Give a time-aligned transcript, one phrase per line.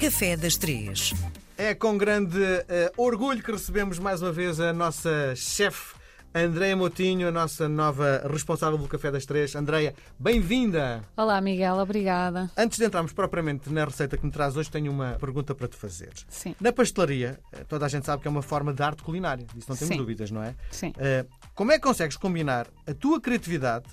[0.00, 1.12] Café das Três.
[1.58, 5.94] É com grande eh, orgulho que recebemos mais uma vez a nossa chefe,
[6.34, 9.54] Andreia Motinho, a nossa nova responsável do Café das Três.
[9.54, 11.02] Andreia, bem-vinda!
[11.14, 12.50] Olá, Miguel, obrigada.
[12.56, 15.76] Antes de entrarmos propriamente na receita que me traz hoje, tenho uma pergunta para te
[15.76, 16.12] fazer.
[16.30, 19.44] Sim, Na pastelaria, eh, toda a gente sabe que é uma forma de arte culinária,
[19.54, 19.98] disso não temos Sim.
[19.98, 20.54] dúvidas, não é?
[20.70, 20.94] sim.
[20.96, 23.84] Eh, como é que consegues combinar a tua criatividade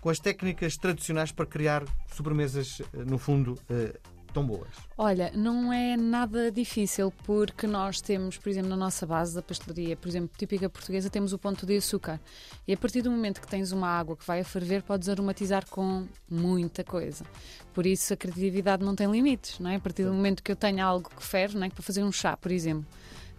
[0.00, 1.84] com as técnicas tradicionais para criar
[2.16, 3.92] sobremesas, no fundo, eh,
[4.32, 4.68] tão boas?
[4.96, 9.96] Olha, não é nada difícil porque nós temos, por exemplo, na nossa base da pastelaria,
[9.96, 12.20] por exemplo, típica portuguesa, temos o ponto de açúcar.
[12.66, 15.68] E a partir do momento que tens uma água que vai a ferver, podes aromatizar
[15.68, 17.24] com muita coisa.
[17.72, 19.76] Por isso a criatividade não tem limites, não é?
[19.76, 21.70] A partir do momento que eu tenho algo que ferve, não é?
[21.70, 22.86] Para fazer um chá, por exemplo.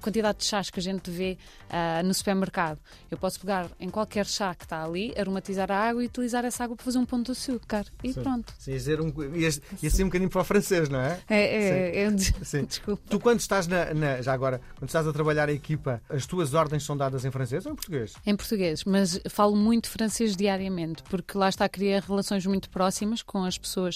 [0.01, 1.37] Quantidade de chás que a gente vê
[1.69, 2.79] ah, no supermercado.
[3.09, 6.63] Eu posso pegar em qualquer chá que está ali, aromatizar a água e utilizar essa
[6.63, 7.85] água para fazer um ponto de açúcar.
[8.03, 8.21] E Sim.
[8.21, 8.53] pronto.
[8.57, 11.19] Sim, dizer um, ia ser um bocadinho para o francês, não é?
[11.29, 12.65] É, é, é, Sim.
[12.65, 13.01] desculpa.
[13.09, 16.53] Tu, quando estás na, na- Já agora, quando estás a trabalhar a equipa, as tuas
[16.53, 18.13] ordens são dadas em francês ou em português?
[18.25, 23.21] Em português, mas falo muito francês diariamente, porque lá está a criar relações muito próximas
[23.21, 23.95] com as pessoas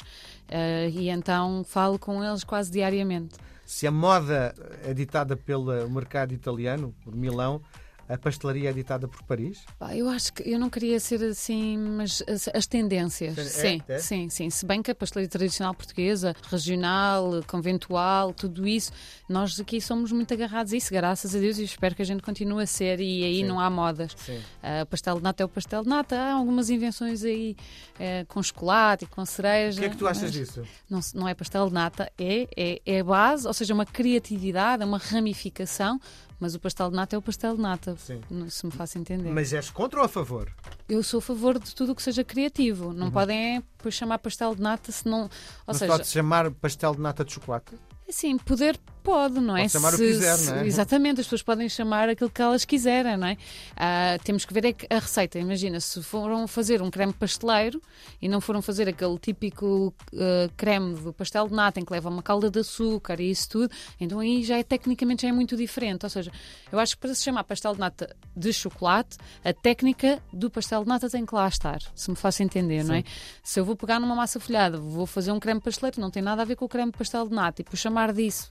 [0.50, 3.36] eh, e então falo com eles quase diariamente.
[3.66, 7.62] Se a moda é ditada pelo mercado italiano, por Milão,
[8.08, 9.64] a pastelaria é ditada por Paris?
[9.96, 14.00] Eu acho que eu não queria ser assim, mas as, as tendências, É, sim, é?
[14.00, 14.50] sim, sim.
[14.50, 18.92] Se bem que a pastelaria tradicional portuguesa, regional, conventual, tudo isso,
[19.28, 22.22] nós aqui somos muito agarrados a isso, graças a Deus, e espero que a gente
[22.22, 23.46] continue a ser, e aí Sim.
[23.46, 24.12] não há modas.
[24.18, 24.40] Sim.
[24.62, 26.16] Ah, pastel de nata é o pastel de nata.
[26.16, 27.56] Há algumas invenções aí
[28.00, 29.80] eh, com chocolate e com O cereja.
[29.80, 30.64] que é que tu achas disso?
[30.90, 34.84] Não, não é pastel de nata, é, é, é a base, ou seja, uma criatividade,
[34.84, 36.00] uma ramificação,
[36.40, 37.96] mas o pastel de nata é o pastel de nata.
[37.98, 38.22] Sim.
[38.50, 39.32] Se me faço entender.
[39.32, 40.52] Mas és contra ou a favor?
[40.88, 42.94] Eu sou a favor de tudo o que seja criativo.
[42.94, 45.24] Não podem é, depois chamar pastel de nata se não.
[45.24, 45.30] Ou
[45.68, 47.74] Mas seja, pode-se chamar pastel de nata de chocolate?
[48.08, 49.62] Assim, poder pode, não é?
[49.62, 50.66] Pode chamar o que quiser, se- não é?
[50.68, 53.38] Exatamente, as pessoas podem chamar aquilo que elas quiserem, não é?
[53.78, 55.40] Ah, temos que ver é que a receita.
[55.40, 57.82] Imagina, se foram fazer um creme pasteleiro
[58.22, 62.10] e não foram fazer aquele típico ah, creme do pastel de nata em que leva
[62.10, 65.56] uma calda de açúcar e isso tudo, então aí já é tecnicamente já é muito
[65.56, 66.04] diferente.
[66.04, 66.32] Ou seja,
[66.72, 70.82] eu acho que para se chamar pastel de nata de chocolate, a técnica do pastel
[70.84, 73.04] de nata tem que lá estar, se me faço entender, não é?
[73.44, 76.42] Se eu vou pegar numa massa folhada, vou fazer um creme pasteleiro, não tem nada
[76.42, 78.50] a ver com o creme pastel de nata, e por chamar disso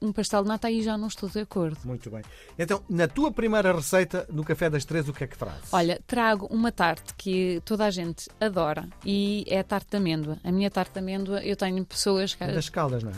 [0.00, 1.78] um pastel de nata, aí já não estou de acordo.
[1.84, 2.22] Muito bem.
[2.58, 5.72] Então, na tua primeira receita no Café das Três, o que é que trazes?
[5.72, 10.38] Olha, trago uma tarte que toda a gente adora e é a tarte de amêndoa.
[10.42, 12.44] A minha tarte de amêndoa, eu tenho pessoas que.
[12.46, 13.14] Das caldas, não é?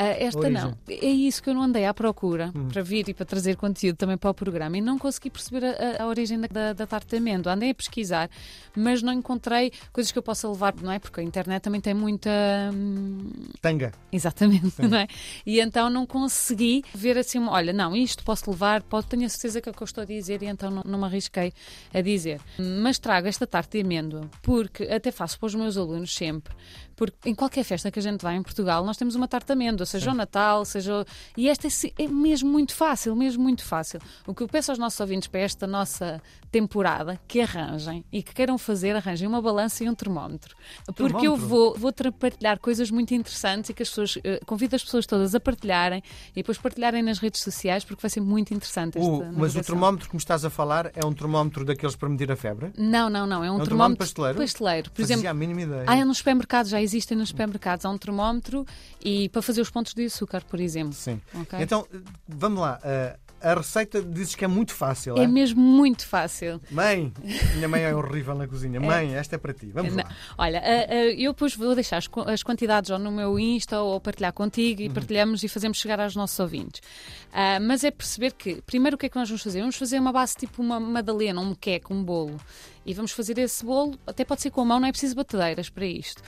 [0.00, 0.62] Ah, esta Origem.
[0.62, 0.78] não.
[0.88, 4.16] É isso que eu não andei à procura para vir e para trazer conteúdo também
[4.16, 7.16] para o programa e não consegui perceber a, a- origem da, da, da tarte de
[7.16, 7.52] amêndoa.
[7.54, 8.30] Andei a pesquisar,
[8.76, 10.98] mas não encontrei coisas que eu possa levar, não é?
[11.00, 12.30] Porque a internet também tem muita.
[12.72, 13.92] hum, Tanga.
[14.12, 15.08] Exatamente, não é?
[15.44, 19.60] E então não consegui ver assim, olha, não, isto posso levar, pode, tenho a certeza
[19.60, 21.52] que é o que eu estou a dizer e então não, não me arrisquei
[21.92, 22.40] a dizer.
[22.82, 26.54] Mas trago esta tarte de amêndoa, porque até faço para os meus alunos sempre,
[26.94, 29.52] porque em qualquer festa que a gente vai em Portugal, nós temos uma tarte de
[29.52, 31.00] amêndoa, seja o Natal, seja.
[31.00, 31.04] o-
[31.36, 31.70] E esta é,
[32.04, 34.00] é mesmo muito fácil, mesmo muito fácil.
[34.26, 38.34] O que eu peço aos nossos ouvintes para esta nossa temporada, que arranjem e que
[38.34, 40.56] queiram fazer, arranjem uma balança e um termómetro.
[40.86, 41.46] Porque eu termómetro?
[41.46, 44.18] vou, vou partilhar coisas muito interessantes e que as pessoas.
[44.24, 48.08] eh, convido as pessoas todas a partilharem e depois partilharem nas redes sociais, porque vai
[48.10, 51.12] ser muito interessante esta O- mas o termómetro que me estás a falar é um
[51.12, 52.72] termómetro daqueles para medir a febre?
[52.76, 53.44] Não, não, não.
[53.44, 54.38] É um, um termómetro termómetro pasteleiro?
[54.38, 54.90] pasteleiro.
[54.90, 55.84] Por Fazia exemplo, a mínima ideia.
[55.86, 58.66] há nos supermercados, já existem nos supermercados, há um termómetro
[59.04, 60.92] e para fazer os pontos de açúcar, por exemplo.
[60.92, 61.20] Sim.
[61.34, 61.58] Ok?
[61.60, 61.86] Então,
[62.28, 62.78] vamos lá.
[62.82, 65.22] eh, a receita dizes que é muito fácil, é?
[65.22, 66.60] É mesmo muito fácil.
[66.72, 67.12] Mãe,
[67.54, 68.80] minha mãe é horrível na cozinha.
[68.82, 69.70] Mãe, esta é para ti.
[69.72, 70.02] Vamos Não.
[70.02, 70.10] lá.
[70.36, 74.32] Olha, ah, ah, eu depois vou deixar as, quantidades ou no meu Insta ou partilhar
[74.32, 74.86] contigo Uhum.
[74.88, 76.80] e partilhamos e fazemos chegar aos nossos ouvintes.
[77.32, 79.60] Ah, mas é perceber que, primeiro, o que é que nós vamos fazer?
[79.60, 82.40] Vamos fazer uma base tipo uma madalena, um queque, um bolo.
[82.84, 85.68] E vamos fazer esse bolo, até pode ser com a mão, não é preciso batedeiras
[85.70, 86.20] para isto.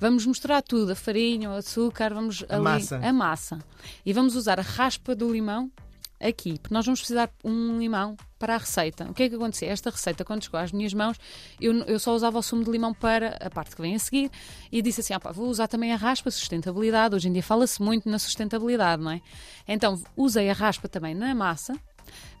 [0.00, 2.96] Vamos misturar tudo, a farinha, o açúcar, vamos A ali, massa.
[2.96, 3.58] a massa.
[4.04, 5.70] E vamos usar a raspa do limão
[6.18, 9.04] aqui, porque nós vamos precisar de um limão para a receita.
[9.10, 9.68] O que é que aconteceu?
[9.68, 11.18] Esta receita, quando chegou às minhas mãos,
[11.60, 14.30] eu, eu só usava o sumo de limão para a parte que vem a seguir
[14.72, 17.14] e disse assim: ah, pá, vou usar também a raspa, sustentabilidade.
[17.14, 19.20] Hoje em dia fala-se muito na sustentabilidade, não é?
[19.68, 21.74] Então usei a raspa também na massa.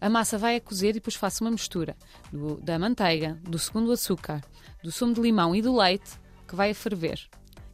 [0.00, 1.94] A massa vai a cozer e depois faço uma mistura
[2.32, 4.40] do- da manteiga, do segundo açúcar,
[4.82, 6.18] do sumo de limão e do leite
[6.48, 7.28] que vai a ferver.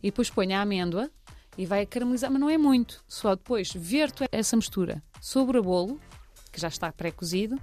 [0.06, 1.10] E depois ponho a amêndoa
[1.58, 3.02] e vai caramelizar, mas não é muito.
[3.08, 6.00] Só depois verto essa mistura sobre o bolo,
[6.52, 7.60] que já está pré-cozido,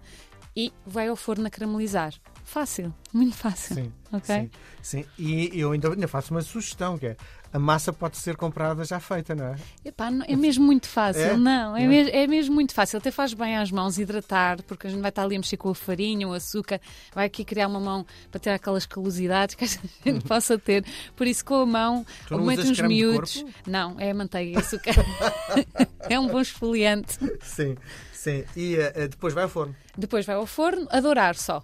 [0.53, 2.13] e vai ao forno a caramelizar.
[2.43, 3.75] Fácil, muito fácil.
[3.75, 4.35] Sim, Ok?
[4.35, 4.49] sim,
[4.81, 5.05] sim.
[5.17, 7.17] E eu ainda, ainda faço uma sugestão, que é
[7.51, 9.55] a massa pode ser comprada já feita, não é?
[9.85, 11.37] Epá, não- é mesmo muito fácil, É?
[11.37, 11.87] não, é, É?
[11.87, 12.97] mes- é mesmo muito fácil.
[12.97, 15.69] Até faz bem às mãos hidratar, porque a gente vai estar ali a mexer com
[15.69, 16.79] a farinha, o açúcar,
[17.13, 19.81] vai aqui criar uma mão para ter aquelas calosidades que a gente
[20.27, 20.83] possa ter.
[21.15, 23.45] Por isso, com a mão, Tu não usas miúdos.
[23.65, 24.93] Não, é manteiga e açúcar.
[26.09, 27.17] é um bom esfoliante.
[27.41, 27.75] Sim,
[28.11, 28.43] sim.
[28.55, 29.75] E eh, depois vai ao forno.
[29.97, 31.61] Depois vai ao forno, a dourar só.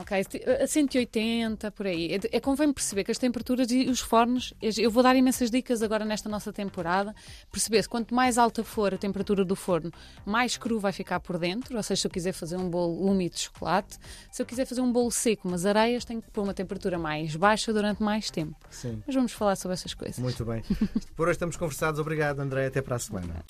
[0.00, 0.24] Ok,
[0.62, 2.14] a 180 por aí.
[2.14, 5.82] É, é convém perceber que as temperaturas e os fornos, eu vou dar imensas dicas
[5.82, 7.14] agora nesta nossa temporada.
[7.50, 9.90] Perceber se quanto mais alta for a temperatura do forno,
[10.24, 11.76] mais cru vai ficar por dentro.
[11.76, 13.98] Ou seja, se eu quiser fazer um bolo úmido de chocolate,
[14.30, 17.34] se eu quiser fazer um bolo seco, mas areias, tenho que pôr uma temperatura mais
[17.34, 18.56] baixa durante mais tempo.
[18.70, 19.02] Sim.
[19.04, 20.18] Mas vamos falar sobre essas coisas.
[20.18, 20.62] Muito bem.
[21.16, 21.98] Por hoje estamos conversados.
[21.98, 22.66] Obrigado, André.
[22.66, 23.44] Até para a semana.